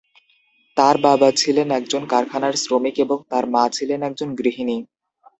[0.77, 4.77] তার বাবা ছিলেন একজন কারখানার শ্রমিক এবং তার মা ছিলেন একজন গৃহিণী।